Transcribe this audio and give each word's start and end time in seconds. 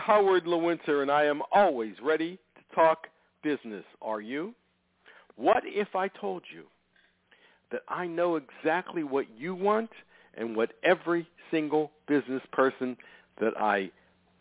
Howard 0.00 0.46
Lewinter, 0.46 1.02
and 1.02 1.10
I 1.10 1.24
am 1.24 1.42
always 1.52 1.94
ready 2.02 2.38
to 2.56 2.74
talk 2.74 3.06
business. 3.42 3.84
Are 4.00 4.20
you? 4.20 4.54
What 5.36 5.62
if 5.66 5.94
I 5.94 6.08
told 6.08 6.42
you 6.52 6.64
that 7.70 7.82
I 7.86 8.06
know 8.06 8.36
exactly 8.36 9.02
what 9.02 9.26
you 9.36 9.54
want 9.54 9.90
and 10.34 10.56
what 10.56 10.72
every 10.82 11.28
single 11.50 11.92
business 12.08 12.42
person 12.52 12.96
that 13.40 13.52
I 13.58 13.90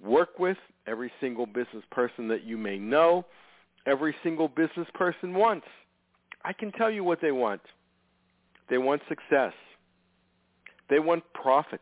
work 0.01 0.39
with, 0.39 0.57
every 0.87 1.11
single 1.19 1.45
business 1.45 1.83
person 1.91 2.27
that 2.29 2.45
you 2.45 2.57
may 2.57 2.77
know, 2.77 3.25
every 3.85 4.15
single 4.23 4.47
business 4.47 4.87
person 4.93 5.33
wants? 5.33 5.67
I 6.45 6.53
can 6.53 6.71
tell 6.71 6.89
you 6.89 7.03
what 7.03 7.19
they 7.21 7.31
want. 7.31 7.61
They 8.69 8.77
want 8.77 9.01
success. 9.09 9.53
They 10.89 10.99
want 10.99 11.23
profit. 11.33 11.81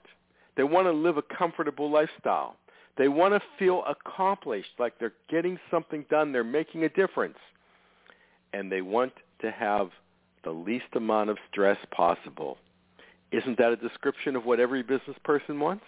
They 0.56 0.64
want 0.64 0.88
to 0.88 0.92
live 0.92 1.18
a 1.18 1.22
comfortable 1.38 1.92
lifestyle. 1.92 2.56
They 2.98 3.08
want 3.08 3.34
to 3.34 3.42
feel 3.60 3.84
accomplished, 3.88 4.72
like 4.80 4.94
they're 5.00 5.14
getting 5.30 5.60
something 5.70 6.06
done, 6.10 6.32
they're 6.32 6.44
making 6.44 6.84
a 6.84 6.90
difference. 6.90 7.38
And 8.54 8.72
they 8.72 8.82
want 8.82 9.14
to 9.42 9.52
have 9.52 9.90
the 10.44 10.52
least 10.52 10.86
amount 10.96 11.30
of 11.30 11.38
stress 11.52 11.78
possible. 11.92 12.58
Isn't 13.32 13.58
that 13.58 13.72
a 13.72 13.76
description 13.76 14.36
of 14.36 14.46
what 14.46 14.60
every 14.60 14.82
business 14.82 15.18
person 15.24 15.60
wants? 15.60 15.84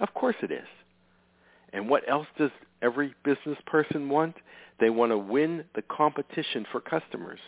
Of 0.00 0.12
course 0.14 0.36
it 0.42 0.50
is. 0.50 0.66
And 1.72 1.88
what 1.88 2.02
else 2.08 2.26
does 2.36 2.50
every 2.82 3.14
business 3.24 3.58
person 3.66 4.08
want? 4.08 4.34
They 4.80 4.90
want 4.90 5.12
to 5.12 5.18
win 5.18 5.64
the 5.74 5.82
competition 5.82 6.66
for 6.70 6.80
customers. 6.80 7.38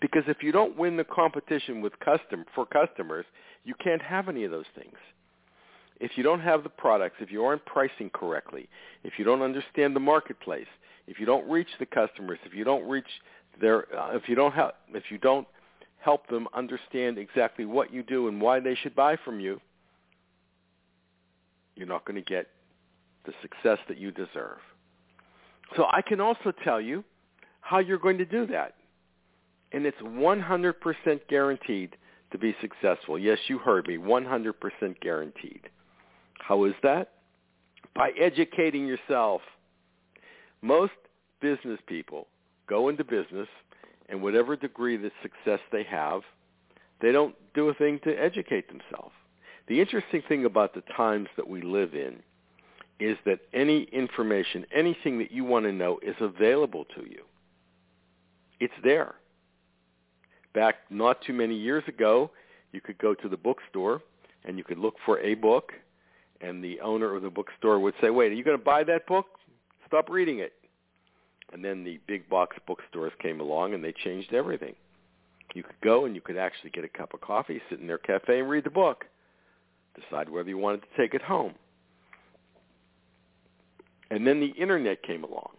Because 0.00 0.24
if 0.28 0.42
you 0.42 0.52
don't 0.52 0.76
win 0.76 0.96
the 0.96 1.04
competition 1.04 1.80
with 1.80 1.98
custom 2.00 2.44
for 2.54 2.66
customers, 2.66 3.24
you 3.64 3.74
can't 3.82 4.02
have 4.02 4.28
any 4.28 4.44
of 4.44 4.50
those 4.50 4.66
things. 4.76 4.96
If 6.04 6.18
you 6.18 6.22
don't 6.22 6.40
have 6.40 6.64
the 6.64 6.68
products, 6.68 7.16
if 7.20 7.32
you 7.32 7.42
aren't 7.46 7.64
pricing 7.64 8.10
correctly, 8.10 8.68
if 9.04 9.14
you 9.16 9.24
don't 9.24 9.40
understand 9.40 9.96
the 9.96 10.00
marketplace, 10.00 10.66
if 11.06 11.18
you 11.18 11.24
don't 11.24 11.48
reach 11.48 11.70
the 11.78 11.86
customers, 11.86 12.38
if 12.44 12.52
you 12.52 12.62
don't 12.62 12.86
reach 12.86 13.08
their, 13.58 13.86
uh, 13.98 14.14
if 14.14 14.28
you 14.28 14.34
don't 14.34 14.52
have, 14.52 14.72
if 14.92 15.04
you 15.10 15.16
don't 15.16 15.48
help 16.00 16.28
them 16.28 16.46
understand 16.52 17.16
exactly 17.16 17.64
what 17.64 17.90
you 17.90 18.02
do 18.02 18.28
and 18.28 18.38
why 18.38 18.60
they 18.60 18.74
should 18.74 18.94
buy 18.94 19.16
from 19.24 19.40
you, 19.40 19.58
you're 21.74 21.88
not 21.88 22.04
going 22.04 22.22
to 22.22 22.30
get 22.30 22.48
the 23.24 23.32
success 23.40 23.78
that 23.88 23.96
you 23.96 24.10
deserve. 24.10 24.58
So 25.74 25.86
I 25.90 26.02
can 26.02 26.20
also 26.20 26.52
tell 26.64 26.82
you 26.82 27.02
how 27.62 27.78
you're 27.78 27.96
going 27.96 28.18
to 28.18 28.26
do 28.26 28.46
that. 28.48 28.74
And 29.72 29.86
it's 29.86 30.02
100% 30.02 30.74
guaranteed 31.30 31.96
to 32.30 32.36
be 32.36 32.54
successful. 32.60 33.18
Yes, 33.18 33.38
you 33.48 33.56
heard 33.56 33.86
me, 33.88 33.96
100% 33.96 34.52
guaranteed. 35.00 35.70
How 36.46 36.64
is 36.64 36.74
that? 36.82 37.12
By 37.94 38.10
educating 38.20 38.86
yourself. 38.86 39.40
Most 40.60 40.92
business 41.40 41.80
people 41.86 42.26
go 42.66 42.90
into 42.90 43.02
business 43.02 43.48
and 44.10 44.22
whatever 44.22 44.54
degree 44.54 44.94
of 44.96 45.10
success 45.22 45.60
they 45.72 45.84
have, 45.84 46.20
they 47.00 47.12
don't 47.12 47.34
do 47.54 47.70
a 47.70 47.74
thing 47.74 47.98
to 48.04 48.10
educate 48.12 48.68
themselves. 48.68 49.14
The 49.68 49.80
interesting 49.80 50.22
thing 50.28 50.44
about 50.44 50.74
the 50.74 50.82
times 50.94 51.28
that 51.36 51.48
we 51.48 51.62
live 51.62 51.94
in 51.94 52.22
is 53.00 53.16
that 53.24 53.40
any 53.54 53.84
information, 53.84 54.66
anything 54.74 55.18
that 55.18 55.32
you 55.32 55.44
want 55.44 55.64
to 55.64 55.72
know 55.72 55.98
is 56.02 56.16
available 56.20 56.84
to 56.94 57.08
you. 57.08 57.22
It's 58.60 58.74
there. 58.82 59.14
Back 60.52 60.76
not 60.90 61.22
too 61.22 61.32
many 61.32 61.56
years 61.56 61.84
ago, 61.88 62.30
you 62.72 62.82
could 62.82 62.98
go 62.98 63.14
to 63.14 63.28
the 63.30 63.36
bookstore 63.36 64.02
and 64.44 64.58
you 64.58 64.64
could 64.64 64.78
look 64.78 64.96
for 65.06 65.18
a 65.20 65.34
book 65.34 65.72
and 66.40 66.62
the 66.62 66.80
owner 66.80 67.14
of 67.14 67.22
the 67.22 67.30
bookstore 67.30 67.78
would 67.78 67.94
say, 68.00 68.10
wait, 68.10 68.32
are 68.32 68.34
you 68.34 68.44
going 68.44 68.58
to 68.58 68.64
buy 68.64 68.84
that 68.84 69.06
book? 69.06 69.26
Stop 69.86 70.08
reading 70.08 70.40
it. 70.40 70.52
And 71.52 71.64
then 71.64 71.84
the 71.84 72.00
big 72.06 72.28
box 72.28 72.56
bookstores 72.66 73.12
came 73.20 73.40
along 73.40 73.74
and 73.74 73.84
they 73.84 73.92
changed 73.92 74.32
everything. 74.32 74.74
You 75.54 75.62
could 75.62 75.80
go 75.82 76.04
and 76.04 76.14
you 76.14 76.20
could 76.20 76.36
actually 76.36 76.70
get 76.70 76.84
a 76.84 76.88
cup 76.88 77.14
of 77.14 77.20
coffee, 77.20 77.60
sit 77.70 77.78
in 77.80 77.86
their 77.86 77.98
cafe 77.98 78.40
and 78.40 78.48
read 78.48 78.64
the 78.64 78.70
book. 78.70 79.04
Decide 79.94 80.28
whether 80.28 80.48
you 80.48 80.58
wanted 80.58 80.82
to 80.82 81.00
take 81.00 81.14
it 81.14 81.22
home. 81.22 81.54
And 84.10 84.26
then 84.26 84.40
the 84.40 84.52
internet 84.60 85.02
came 85.02 85.22
along. 85.22 85.50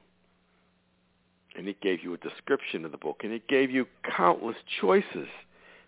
And 1.58 1.70
it 1.70 1.80
gave 1.80 2.04
you 2.04 2.14
a 2.14 2.18
description 2.18 2.84
of 2.84 2.92
the 2.92 2.98
book 2.98 3.22
and 3.24 3.32
it 3.32 3.48
gave 3.48 3.72
you 3.72 3.86
countless 4.18 4.58
choices 4.82 5.28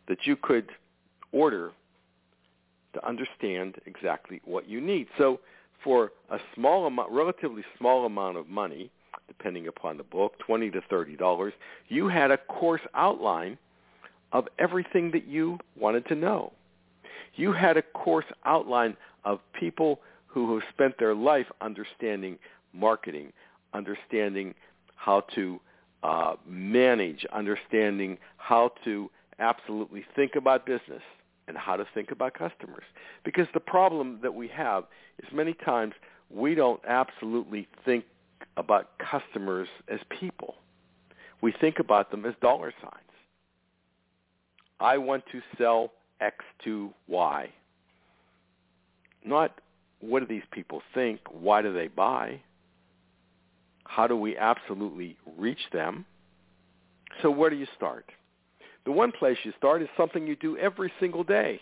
that 0.07 0.19
you 0.25 0.37
could 0.37 0.69
order 1.33 1.71
to 2.97 3.07
understand 3.07 3.75
exactly 3.85 4.41
what 4.45 4.67
you 4.67 4.81
need. 4.81 5.07
So 5.17 5.39
for 5.83 6.11
a 6.29 6.39
small 6.55 6.87
amount, 6.87 7.11
relatively 7.11 7.63
small 7.77 8.05
amount 8.05 8.37
of 8.37 8.47
money, 8.47 8.89
depending 9.27 9.67
upon 9.67 9.97
the 9.97 10.03
book, 10.03 10.33
20 10.39 10.71
to 10.71 10.81
$30, 10.81 11.51
you 11.89 12.07
had 12.07 12.31
a 12.31 12.37
course 12.37 12.81
outline 12.95 13.57
of 14.31 14.47
everything 14.59 15.11
that 15.11 15.27
you 15.27 15.57
wanted 15.79 16.05
to 16.07 16.15
know. 16.15 16.51
You 17.35 17.51
had 17.53 17.77
a 17.77 17.81
course 17.81 18.25
outline 18.45 18.97
of 19.23 19.39
people 19.57 19.99
who 20.25 20.55
have 20.55 20.63
spent 20.73 20.97
their 20.97 21.13
life 21.13 21.47
understanding 21.61 22.37
marketing, 22.73 23.31
understanding 23.73 24.53
how 24.95 25.21
to 25.35 25.59
uh, 26.03 26.35
manage, 26.47 27.25
understanding 27.31 28.17
how 28.37 28.71
to 28.85 29.09
absolutely 29.39 30.03
think 30.15 30.35
about 30.35 30.65
business 30.65 31.01
and 31.47 31.57
how 31.57 31.75
to 31.75 31.85
think 31.93 32.11
about 32.11 32.33
customers. 32.33 32.83
Because 33.23 33.47
the 33.53 33.59
problem 33.59 34.19
that 34.21 34.33
we 34.33 34.47
have 34.49 34.83
is 35.19 35.27
many 35.33 35.53
times 35.53 35.93
we 36.29 36.55
don't 36.55 36.81
absolutely 36.87 37.67
think 37.85 38.05
about 38.57 38.89
customers 38.99 39.67
as 39.87 39.99
people. 40.19 40.55
We 41.41 41.53
think 41.59 41.79
about 41.79 42.11
them 42.11 42.25
as 42.25 42.33
dollar 42.41 42.73
signs. 42.81 42.93
I 44.79 44.97
want 44.97 45.23
to 45.31 45.41
sell 45.57 45.91
X 46.19 46.43
to 46.63 46.91
Y. 47.07 47.49
Not 49.25 49.59
what 49.99 50.19
do 50.19 50.25
these 50.27 50.43
people 50.51 50.81
think? 50.93 51.19
Why 51.31 51.61
do 51.61 51.73
they 51.73 51.87
buy? 51.87 52.41
How 53.85 54.07
do 54.07 54.15
we 54.15 54.37
absolutely 54.37 55.17
reach 55.37 55.69
them? 55.71 56.05
So 57.21 57.31
where 57.31 57.49
do 57.49 57.55
you 57.55 57.67
start? 57.75 58.05
The 58.87 58.93
one 58.93 59.11
place 59.11 59.37
you 59.43 59.51
start 59.57 59.81
is 59.81 59.89
something 59.97 60.25
you 60.25 60.37
do 60.37 60.57
every 60.57 60.93
single 60.97 61.25
day. 61.25 61.59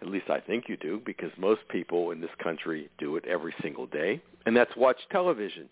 At 0.00 0.06
least 0.06 0.30
I 0.30 0.38
think 0.38 0.68
you 0.68 0.76
do 0.76 1.02
because 1.04 1.32
most 1.36 1.62
people 1.68 2.12
in 2.12 2.20
this 2.20 2.30
country 2.40 2.88
do 2.98 3.16
it 3.16 3.24
every 3.26 3.52
single 3.60 3.86
day, 3.86 4.22
and 4.46 4.56
that's 4.56 4.70
watch 4.76 4.98
television. 5.10 5.68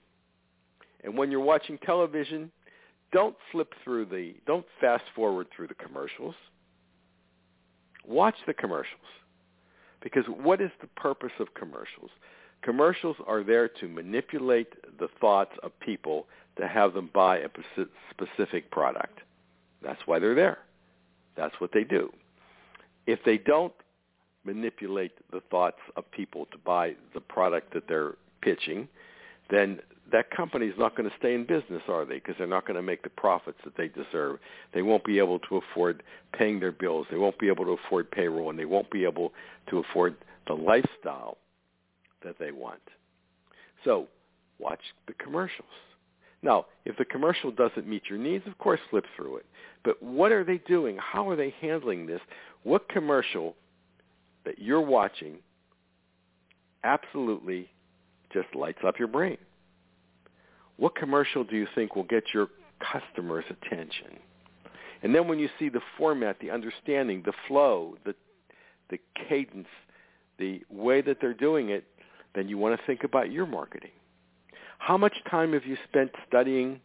And 1.05 1.17
when 1.17 1.31
you're 1.31 1.39
watching 1.39 1.79
television, 1.79 2.51
don't 3.13 3.37
flip 3.53 3.73
through 3.85 4.07
the, 4.07 4.35
don't 4.49 4.67
fast 4.81 5.05
forward 5.15 5.47
through 5.55 5.69
the 5.69 5.75
commercials. 5.75 6.35
Watch 8.05 8.35
the 8.49 8.55
commercials. 8.55 8.99
Because 10.03 10.25
what 10.27 10.61
is 10.61 10.73
the 10.81 10.89
purpose 11.01 11.39
of 11.39 11.55
commercials? 11.55 12.11
Commercials 12.63 13.15
are 13.29 13.45
there 13.45 13.69
to 13.69 13.87
manipulate 13.87 14.75
the 14.99 15.07
thoughts 15.21 15.53
of 15.63 15.71
people 15.79 16.27
to 16.57 16.67
have 16.67 16.95
them 16.95 17.11
buy 17.15 17.39
a 17.39 17.49
specific 18.11 18.73
product. 18.73 19.21
That's 19.83 20.01
why 20.07 20.19
they're 20.19 20.35
there. 20.35 20.59
That's 21.37 21.55
what 21.61 21.71
they 21.73 21.85
do. 21.85 22.13
If 23.07 23.21
they 23.25 23.39
don't 23.39 23.73
manipulate 24.45 25.13
the 25.31 25.41
thoughts 25.51 25.79
of 25.97 26.11
people 26.11 26.47
to 26.47 26.59
buy 26.59 26.95
the 27.15 27.21
product 27.21 27.73
that 27.75 27.85
they're 27.89 28.15
pitching, 28.43 28.89
then 29.51 29.81
that 30.11 30.31
company 30.31 30.67
is 30.67 30.75
not 30.79 30.97
going 30.97 31.09
to 31.09 31.15
stay 31.19 31.35
in 31.35 31.45
business, 31.45 31.83
are 31.89 32.05
they? 32.05 32.15
Because 32.15 32.35
they're 32.39 32.47
not 32.47 32.67
going 32.67 32.77
to 32.77 32.83
make 32.83 33.03
the 33.03 33.11
profits 33.11 33.59
that 33.65 33.77
they 33.77 33.89
deserve. 33.89 34.39
They 34.73 34.83
won't 34.83 35.05
be 35.05 35.19
able 35.19 35.39
to 35.41 35.57
afford 35.59 36.03
paying 36.33 36.61
their 36.61 36.73
bills. 36.73 37.07
They 37.11 37.19
won't 37.19 37.39
be 37.39 37.49
able 37.49 37.65
to 37.67 37.79
afford 37.87 38.11
payroll, 38.11 38.51
and 38.51 38.59
they 38.59 38.65
won't 38.65 38.91
be 38.91 39.05
able 39.05 39.33
to 39.71 39.79
afford 39.79 40.17
the 40.47 40.55
lifestyle 40.55 41.37
that 42.25 42.39
they 42.39 42.53
want. 42.53 42.81
So 43.85 44.09
watch 44.59 44.81
the 45.07 45.15
commercials. 45.15 45.67
Now, 46.43 46.67
if 46.85 46.97
the 46.97 47.05
commercial 47.05 47.51
doesn't 47.51 47.87
meet 47.87 48.03
your 48.09 48.19
needs, 48.19 48.47
of 48.47 48.57
course, 48.59 48.81
flip 48.91 49.05
through 49.17 49.39
it. 49.39 49.47
But 49.85 50.03
what 50.03 50.31
are 50.31 50.45
they 50.45 50.59
doing? 50.59 50.97
How 50.99 51.29
are 51.29 51.37
they 51.37 51.55
handling 51.61 52.07
this? 52.07 52.21
What 52.63 52.89
commercial 52.89 53.57
that 54.45 54.59
you're 54.59 54.81
watching 54.81 55.39
absolutely 56.85 57.69
just 58.33 58.49
lights 58.55 58.79
up 58.87 58.99
your 58.99 59.09
brain. 59.09 59.39
What 60.77 60.95
commercial 60.95 61.45
do 61.45 61.57
you 61.57 61.67
think 61.75 61.97
will 61.97 62.05
get 62.05 62.25
your 62.33 62.49
customers' 62.81 63.45
attention? 63.51 64.19
And 65.03 65.15
then 65.15 65.29
when 65.29 65.39
you 65.39 65.49
see 65.59 65.69
the 65.69 65.81
format, 65.97 66.39
the 66.41 66.51
understanding, 66.51 67.23
the 67.25 67.33
flow, 67.47 67.97
the 68.05 68.15
the 68.91 68.99
cadence, 69.29 69.69
the 70.39 70.63
way 70.71 71.03
that 71.03 71.19
they're 71.21 71.35
doing 71.35 71.69
it, 71.69 71.85
then 72.35 72.49
you 72.49 72.57
want 72.57 72.79
to 72.79 72.87
think 72.87 73.05
about 73.05 73.31
your 73.31 73.45
marketing. 73.45 73.91
How 74.79 74.97
much 74.97 75.15
time 75.31 75.53
have 75.53 75.67
you 75.67 75.77
spent 75.89 76.11
studying 76.27 76.81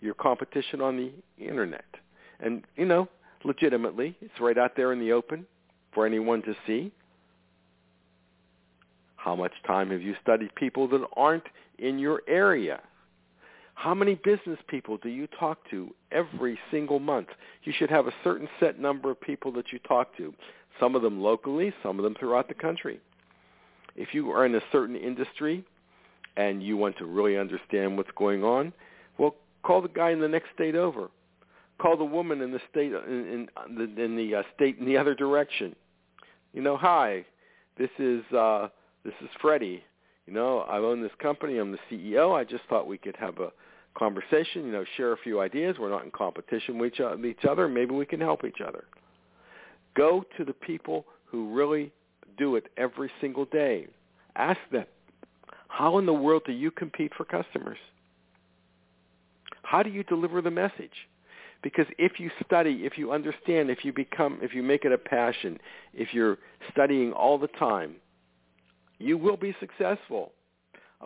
your 0.00 0.14
competition 0.14 0.80
on 0.80 0.96
the 0.96 1.12
internet? 1.44 1.84
And, 2.40 2.62
you 2.76 2.86
know, 2.86 3.08
legitimately, 3.44 4.16
it's 4.20 4.40
right 4.40 4.56
out 4.56 4.76
there 4.76 4.92
in 4.92 5.00
the 5.00 5.12
open 5.12 5.46
for 5.94 6.06
anyone 6.06 6.42
to 6.42 6.54
see. 6.66 6.92
How 9.16 9.36
much 9.36 9.52
time 9.66 9.90
have 9.90 10.02
you 10.02 10.14
studied 10.22 10.54
people 10.54 10.88
that 10.88 11.04
aren't 11.16 11.44
in 11.78 11.98
your 11.98 12.22
area? 12.28 12.80
How 13.74 13.94
many 13.94 14.14
business 14.14 14.58
people 14.68 14.96
do 14.96 15.08
you 15.08 15.26
talk 15.38 15.58
to 15.70 15.94
every 16.10 16.58
single 16.70 16.98
month? 16.98 17.28
You 17.64 17.72
should 17.76 17.90
have 17.90 18.06
a 18.06 18.12
certain 18.22 18.48
set 18.60 18.78
number 18.78 19.10
of 19.10 19.20
people 19.20 19.50
that 19.52 19.72
you 19.72 19.78
talk 19.80 20.16
to, 20.18 20.34
some 20.78 20.94
of 20.94 21.02
them 21.02 21.20
locally, 21.20 21.72
some 21.82 21.98
of 21.98 22.04
them 22.04 22.14
throughout 22.18 22.48
the 22.48 22.54
country. 22.54 23.00
If 23.96 24.14
you 24.14 24.30
are 24.30 24.46
in 24.46 24.54
a 24.54 24.60
certain 24.70 24.96
industry 24.96 25.64
and 26.36 26.62
you 26.62 26.76
want 26.76 26.96
to 26.98 27.06
really 27.06 27.36
understand 27.36 27.96
what's 27.96 28.10
going 28.16 28.42
on, 28.42 28.72
well, 29.18 29.34
call 29.62 29.82
the 29.82 29.88
guy 29.88 30.10
in 30.10 30.20
the 30.20 30.28
next 30.28 30.48
state 30.54 30.74
over. 30.74 31.08
Call 31.80 31.96
the 31.96 32.04
woman 32.04 32.40
in 32.40 32.52
the 32.52 32.60
state 32.70 32.92
in, 32.92 33.48
in 33.68 33.76
the, 33.76 34.02
in 34.02 34.16
the 34.16 34.36
uh, 34.36 34.42
state 34.54 34.78
in 34.78 34.86
the 34.86 34.96
other 34.96 35.14
direction. 35.14 35.74
You 36.52 36.62
know, 36.62 36.76
hi, 36.76 37.24
this 37.78 37.90
is 37.98 38.22
uh, 38.32 38.68
this 39.04 39.14
is 39.20 39.28
Freddie. 39.40 39.82
You 40.26 40.32
know, 40.32 40.60
I 40.60 40.78
own 40.78 41.02
this 41.02 41.12
company. 41.20 41.58
I'm 41.58 41.72
the 41.72 41.78
CEO. 41.90 42.38
I 42.38 42.44
just 42.44 42.62
thought 42.68 42.86
we 42.86 42.98
could 42.98 43.16
have 43.16 43.38
a 43.38 43.50
conversation. 43.98 44.64
You 44.66 44.72
know, 44.72 44.84
share 44.96 45.12
a 45.12 45.16
few 45.16 45.40
ideas. 45.40 45.76
We're 45.80 45.90
not 45.90 46.04
in 46.04 46.12
competition 46.12 46.78
with 46.78 46.92
each 47.24 47.44
other. 47.44 47.68
Maybe 47.68 47.94
we 47.94 48.06
can 48.06 48.20
help 48.20 48.44
each 48.44 48.60
other. 48.66 48.84
Go 49.96 50.24
to 50.36 50.44
the 50.44 50.52
people 50.52 51.04
who 51.24 51.52
really 51.52 51.90
do 52.38 52.56
it 52.56 52.68
every 52.76 53.10
single 53.20 53.46
day. 53.46 53.88
Ask 54.36 54.60
them, 54.70 54.86
how 55.72 55.96
in 55.96 56.04
the 56.04 56.12
world 56.12 56.42
do 56.44 56.52
you 56.52 56.70
compete 56.70 57.12
for 57.16 57.24
customers? 57.24 57.78
How 59.62 59.82
do 59.82 59.88
you 59.88 60.04
deliver 60.04 60.42
the 60.42 60.50
message? 60.50 61.08
Because 61.62 61.86
if 61.96 62.20
you 62.20 62.30
study, 62.44 62.82
if 62.84 62.98
you 62.98 63.10
understand, 63.10 63.70
if 63.70 63.82
you 63.82 63.90
become, 63.90 64.38
if 64.42 64.54
you 64.54 64.62
make 64.62 64.84
it 64.84 64.92
a 64.92 64.98
passion, 64.98 65.58
if 65.94 66.12
you're 66.12 66.36
studying 66.70 67.14
all 67.14 67.38
the 67.38 67.48
time, 67.48 67.94
you 68.98 69.16
will 69.16 69.38
be 69.38 69.56
successful. 69.60 70.32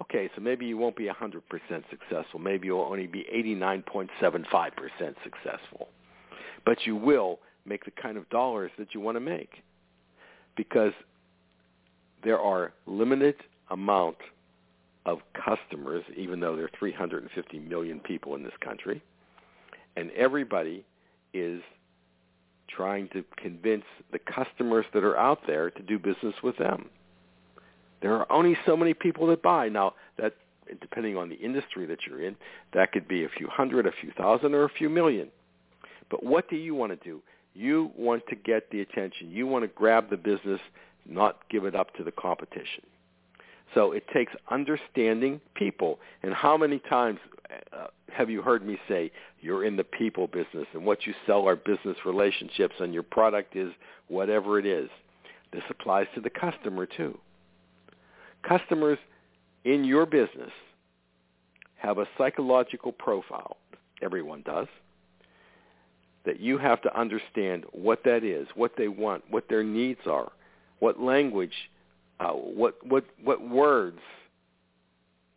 Okay, 0.03 0.29
so 0.35 0.43
maybe 0.43 0.67
you 0.67 0.77
won't 0.77 0.97
be 0.97 1.07
100% 1.07 1.43
successful. 1.89 2.41
Maybe 2.41 2.67
you'll 2.67 2.81
only 2.81 3.07
be 3.07 3.25
89.75% 3.33 4.09
successful. 5.23 5.89
But 6.65 6.79
you 6.87 6.97
will 6.97 7.39
make 7.65 7.85
the 7.85 7.93
kind 7.93 8.17
of 8.17 8.29
dollars 8.31 8.73
that 8.79 8.95
you 8.95 9.01
want 9.01 9.15
to 9.15 9.21
make 9.21 9.63
because 10.57 10.93
there 12.25 12.41
are 12.41 12.73
limited 12.87 13.37
amount 13.71 14.17
of 15.07 15.21
customers, 15.33 16.05
even 16.17 16.41
though 16.41 16.57
there 16.57 16.67
are 16.67 16.71
350 16.79 17.59
million 17.61 18.01
people 18.01 18.35
in 18.35 18.43
this 18.43 18.53
country, 18.61 19.03
and 19.97 20.11
everybody 20.11 20.85
is 21.33 21.63
trying 22.69 23.09
to 23.09 23.25
convince 23.37 23.85
the 24.13 24.19
customers 24.19 24.85
that 24.93 25.05
are 25.05 25.17
out 25.17 25.39
there 25.47 25.71
to 25.71 25.83
do 25.83 25.99
business 25.99 26.35
with 26.43 26.59
them. 26.59 26.91
There 28.03 28.15
are 28.15 28.31
only 28.31 28.59
so 28.67 28.77
many 28.77 28.93
people 28.93 29.29
that 29.29 29.43
buy. 29.43 29.69
Now, 29.69 29.95
that 30.19 30.35
depending 30.81 31.17
on 31.17 31.29
the 31.29 31.37
industry 31.37 31.87
that 31.87 32.01
you're 32.07 32.23
in, 32.23 32.37
that 32.75 32.93
could 32.93 33.07
be 33.07 33.25
a 33.25 33.29
few 33.29 33.49
hundred, 33.49 33.87
a 33.87 33.93
few 33.93 34.11
thousand, 34.11 34.55
or 34.55 34.65
a 34.65 34.69
few 34.69 34.91
million. 34.91 35.29
But 36.11 36.25
what 36.25 36.51
do 36.51 36.57
you 36.57 36.75
want 36.75 36.93
to 36.93 37.09
do? 37.09 37.23
You 37.55 37.93
want 37.97 38.27
to 38.29 38.35
get 38.35 38.71
the 38.71 38.81
attention. 38.81 39.31
You 39.31 39.47
want 39.47 39.65
to 39.65 39.69
grab 39.69 40.11
the 40.11 40.17
business, 40.17 40.61
not 41.09 41.49
give 41.49 41.65
it 41.65 41.75
up 41.75 41.95
to 41.95 42.05
the 42.05 42.13
competition. 42.13 42.85
So 43.75 43.93
it 43.93 44.05
takes 44.13 44.33
understanding 44.51 45.41
people. 45.55 45.99
And 46.23 46.33
how 46.33 46.57
many 46.57 46.79
times 46.79 47.19
uh, 47.73 47.89
have 48.09 48.31
you 48.31 48.43
heard 48.43 48.67
me 48.67 48.79
say 48.89 49.11
you're 49.41 49.65
in 49.65 49.77
the 49.77 49.85
people 49.85 50.27
business 50.27 50.67
and 50.73 50.85
what 50.85 51.07
you 51.07 51.15
sell 51.27 51.47
are 51.47 51.57
business 51.57 51.97
relationships 52.05 52.75
and 52.81 52.95
your 52.95 53.03
product 53.03 53.57
is 53.57 53.73
whatever 54.09 54.59
it 54.59 54.67
is? 54.67 54.89
This 55.53 55.63
applies 55.71 56.07
to 56.15 56.21
the 56.21 56.31
customer 56.31 56.87
too. 56.87 57.19
Customers 58.47 58.99
in 59.65 59.85
your 59.85 60.07
business 60.07 60.51
have 61.77 61.99
a 61.99 62.07
psychological 62.17 62.93
profile. 62.93 63.57
Everyone 64.03 64.43
does 64.43 64.69
that 66.25 66.41
you 66.41 66.59
have 66.59 66.83
to 66.83 66.99
understand 66.99 67.65
what 67.73 68.03
that 68.05 68.25
is, 68.25 68.49
what 68.55 68.73
they 68.77 68.89
want, 68.89 69.23
what 69.31 69.49
their 69.49 69.63
needs 69.63 70.01
are, 70.07 70.31
what 70.81 71.01
language, 71.01 71.55
uh, 72.21 72.31
what 72.31 72.75
what 72.87 73.05
what 73.23 73.47
words 73.49 73.99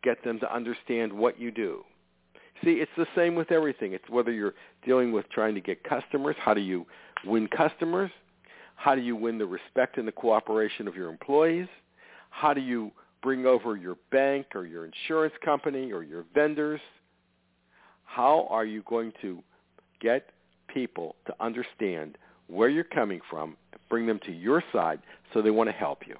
get 0.03 0.23
them 0.23 0.39
to 0.39 0.53
understand 0.53 1.11
what 1.11 1.39
you 1.39 1.51
do. 1.51 1.83
See, 2.63 2.73
it's 2.73 2.91
the 2.97 3.07
same 3.15 3.35
with 3.35 3.51
everything. 3.51 3.93
It's 3.93 4.09
whether 4.09 4.31
you're 4.31 4.53
dealing 4.85 5.11
with 5.11 5.29
trying 5.29 5.55
to 5.55 5.61
get 5.61 5.83
customers, 5.83 6.35
how 6.39 6.53
do 6.53 6.61
you 6.61 6.85
win 7.25 7.47
customers? 7.47 8.11
How 8.75 8.95
do 8.95 9.01
you 9.01 9.15
win 9.15 9.37
the 9.37 9.45
respect 9.45 9.97
and 9.97 10.07
the 10.07 10.11
cooperation 10.11 10.87
of 10.87 10.95
your 10.95 11.09
employees? 11.09 11.67
How 12.29 12.53
do 12.53 12.61
you 12.61 12.91
bring 13.21 13.45
over 13.45 13.75
your 13.75 13.97
bank 14.11 14.47
or 14.55 14.65
your 14.65 14.85
insurance 14.85 15.33
company 15.43 15.91
or 15.91 16.03
your 16.03 16.23
vendors? 16.33 16.79
How 18.05 18.47
are 18.49 18.65
you 18.65 18.83
going 18.87 19.11
to 19.21 19.43
get 19.99 20.29
people 20.73 21.15
to 21.25 21.35
understand 21.39 22.17
where 22.47 22.69
you're 22.69 22.83
coming 22.83 23.21
from, 23.29 23.55
bring 23.89 24.05
them 24.05 24.19
to 24.25 24.31
your 24.31 24.63
side 24.73 24.99
so 25.33 25.41
they 25.41 25.51
want 25.51 25.69
to 25.69 25.75
help 25.75 26.07
you. 26.07 26.15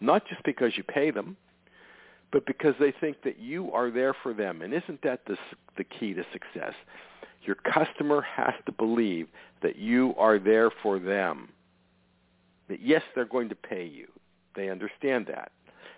Not 0.00 0.26
just 0.28 0.42
because 0.44 0.76
you 0.76 0.82
pay 0.82 1.10
them, 1.10 1.36
but 2.32 2.44
because 2.46 2.74
they 2.78 2.92
think 3.00 3.22
that 3.24 3.38
you 3.38 3.72
are 3.72 3.90
there 3.90 4.14
for 4.22 4.34
them. 4.34 4.62
And 4.62 4.74
isn't 4.74 5.02
that 5.02 5.20
the, 5.26 5.36
the 5.76 5.84
key 5.84 6.12
to 6.14 6.24
success? 6.32 6.74
Your 7.44 7.56
customer 7.56 8.20
has 8.22 8.54
to 8.66 8.72
believe 8.72 9.28
that 9.62 9.76
you 9.76 10.14
are 10.18 10.38
there 10.38 10.70
for 10.82 10.98
them. 10.98 11.48
That 12.68 12.82
yes, 12.82 13.02
they're 13.14 13.24
going 13.24 13.48
to 13.48 13.54
pay 13.54 13.86
you. 13.86 14.08
They 14.54 14.68
understand 14.68 15.26
that. 15.28 15.52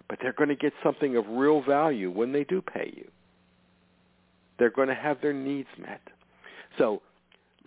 But 0.09 0.19
they're 0.21 0.33
going 0.33 0.51
to 0.51 0.57
get 0.57 0.73
something 0.83 1.17
of 1.17 1.27
real 1.29 1.63
value 1.63 2.11
when 2.11 2.33
they 2.33 2.45
do 2.45 2.61
pay 2.61 2.93
you. 2.95 3.09
They're 4.59 4.71
going 4.71 4.89
to 4.89 4.95
have 4.95 5.21
their 5.21 5.33
needs 5.33 5.69
met. 5.79 6.01
So 6.77 7.01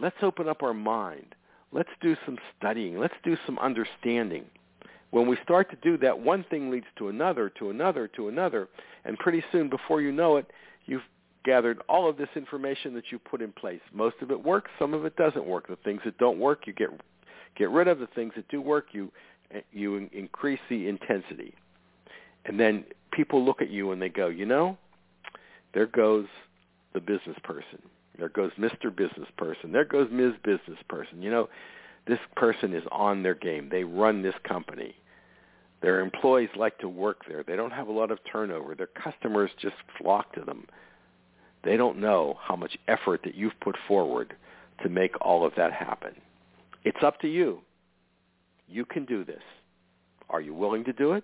Let's 0.01 0.17
open 0.23 0.49
up 0.49 0.63
our 0.63 0.73
mind. 0.73 1.35
Let's 1.71 1.89
do 2.01 2.17
some 2.25 2.37
studying. 2.57 2.97
Let's 2.97 3.13
do 3.23 3.37
some 3.45 3.59
understanding. 3.59 4.45
When 5.11 5.27
we 5.27 5.37
start 5.43 5.69
to 5.71 5.77
do 5.77 5.97
that, 5.99 6.17
one 6.17 6.45
thing 6.49 6.71
leads 6.71 6.85
to 6.97 7.09
another, 7.09 7.49
to 7.59 7.69
another, 7.69 8.07
to 8.15 8.29
another, 8.29 8.69
and 9.05 9.17
pretty 9.17 9.43
soon, 9.51 9.69
before 9.69 10.01
you 10.01 10.11
know 10.11 10.37
it, 10.37 10.47
you've 10.85 11.03
gathered 11.43 11.79
all 11.89 12.09
of 12.09 12.17
this 12.17 12.29
information 12.35 12.93
that 12.93 13.11
you 13.11 13.19
put 13.19 13.41
in 13.41 13.51
place. 13.51 13.81
Most 13.93 14.15
of 14.21 14.31
it 14.31 14.41
works, 14.41 14.71
some 14.79 14.93
of 14.93 15.05
it 15.05 15.15
doesn't 15.15 15.45
work. 15.45 15.67
The 15.67 15.75
things 15.77 16.01
that 16.05 16.17
don't 16.17 16.39
work, 16.39 16.65
you 16.65 16.73
get 16.73 16.89
get 17.57 17.69
rid 17.69 17.87
of. 17.87 17.99
The 17.99 18.07
things 18.07 18.33
that 18.35 18.47
do 18.47 18.61
work, 18.61 18.87
you 18.93 19.11
you 19.71 20.09
increase 20.13 20.59
the 20.69 20.87
intensity. 20.87 21.53
And 22.45 22.59
then 22.59 22.85
people 23.11 23.43
look 23.43 23.61
at 23.61 23.69
you 23.69 23.91
and 23.91 24.01
they 24.01 24.09
go, 24.09 24.27
you 24.27 24.45
know, 24.45 24.77
there 25.73 25.87
goes 25.87 26.25
the 26.93 26.99
business 26.99 27.37
person. 27.43 27.79
There 28.17 28.29
goes 28.29 28.51
Mr. 28.59 28.95
Business 28.95 29.27
Person. 29.37 29.71
There 29.71 29.85
goes 29.85 30.07
Ms. 30.11 30.33
Business 30.43 30.77
Person. 30.87 31.21
You 31.21 31.31
know, 31.31 31.49
this 32.07 32.19
person 32.35 32.73
is 32.73 32.83
on 32.91 33.23
their 33.23 33.35
game. 33.35 33.69
They 33.69 33.83
run 33.83 34.21
this 34.21 34.35
company. 34.43 34.95
Their 35.81 35.99
employees 35.99 36.49
like 36.55 36.77
to 36.79 36.89
work 36.89 37.23
there. 37.27 37.43
They 37.43 37.55
don't 37.55 37.71
have 37.71 37.87
a 37.87 37.91
lot 37.91 38.11
of 38.11 38.19
turnover. 38.31 38.75
Their 38.75 38.87
customers 38.87 39.51
just 39.59 39.75
flock 39.97 40.33
to 40.33 40.41
them. 40.41 40.67
They 41.63 41.77
don't 41.77 41.99
know 41.99 42.37
how 42.41 42.55
much 42.55 42.77
effort 42.87 43.21
that 43.23 43.35
you've 43.35 43.59
put 43.61 43.75
forward 43.87 44.35
to 44.83 44.89
make 44.89 45.13
all 45.21 45.45
of 45.45 45.53
that 45.57 45.71
happen. 45.71 46.13
It's 46.83 47.03
up 47.03 47.19
to 47.21 47.27
you. 47.27 47.61
You 48.67 48.85
can 48.85 49.05
do 49.05 49.23
this. 49.23 49.41
Are 50.29 50.41
you 50.41 50.53
willing 50.53 50.83
to 50.85 50.93
do 50.93 51.13
it? 51.13 51.23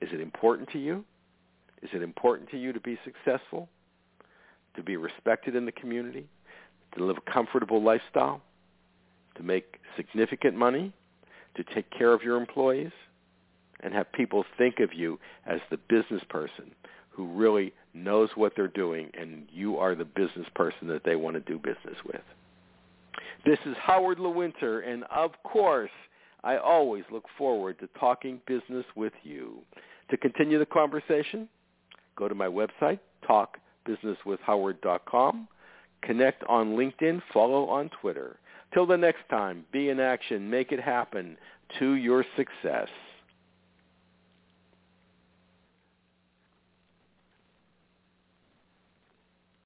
Is 0.00 0.10
it 0.12 0.20
important 0.20 0.70
to 0.70 0.78
you? 0.78 1.04
Is 1.82 1.90
it 1.92 2.02
important 2.02 2.50
to 2.50 2.58
you 2.58 2.72
to 2.72 2.80
be 2.80 2.98
successful? 3.04 3.68
to 4.76 4.82
be 4.82 4.96
respected 4.96 5.54
in 5.54 5.64
the 5.64 5.72
community, 5.72 6.26
to 6.96 7.04
live 7.04 7.16
a 7.16 7.30
comfortable 7.30 7.82
lifestyle, 7.82 8.40
to 9.36 9.42
make 9.42 9.78
significant 9.96 10.56
money, 10.56 10.92
to 11.56 11.64
take 11.74 11.90
care 11.90 12.12
of 12.12 12.22
your 12.22 12.36
employees, 12.36 12.92
and 13.80 13.92
have 13.92 14.10
people 14.12 14.44
think 14.56 14.80
of 14.80 14.94
you 14.94 15.18
as 15.46 15.60
the 15.70 15.76
business 15.88 16.22
person 16.28 16.70
who 17.10 17.26
really 17.28 17.72
knows 17.92 18.30
what 18.34 18.54
they're 18.56 18.66
doing 18.66 19.10
and 19.18 19.46
you 19.52 19.76
are 19.76 19.94
the 19.94 20.04
business 20.04 20.46
person 20.54 20.88
that 20.88 21.04
they 21.04 21.16
want 21.16 21.34
to 21.34 21.40
do 21.40 21.58
business 21.58 21.96
with. 22.04 22.22
This 23.46 23.58
is 23.66 23.76
Howard 23.80 24.18
Lewinter, 24.18 24.88
and 24.88 25.04
of 25.14 25.30
course, 25.44 25.90
I 26.42 26.56
always 26.56 27.04
look 27.12 27.24
forward 27.38 27.78
to 27.80 27.88
talking 27.98 28.40
business 28.46 28.84
with 28.96 29.12
you. 29.22 29.58
To 30.10 30.16
continue 30.16 30.58
the 30.58 30.66
conversation, 30.66 31.48
go 32.16 32.28
to 32.28 32.34
my 32.34 32.46
website, 32.46 32.98
talkbusinesswithhoward.com, 33.28 35.48
connect 36.02 36.44
on 36.44 36.76
LinkedIn, 36.76 37.22
follow 37.32 37.68
on 37.68 37.90
Twitter. 38.00 38.38
Till 38.74 38.86
the 38.86 38.96
next 38.96 39.28
time, 39.30 39.64
be 39.72 39.88
in 39.88 40.00
action, 40.00 40.50
make 40.50 40.72
it 40.72 40.80
happen 40.80 41.36
to 41.78 41.94
your 41.94 42.24
success. 42.36 42.88